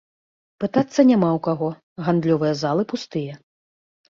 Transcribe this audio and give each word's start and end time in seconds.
Пытацца 0.63 0.99
няма 1.09 1.29
ў 1.37 1.39
каго, 1.49 1.69
гандлёвыя 2.07 2.53
залы 2.63 2.83
пустыя. 2.95 3.33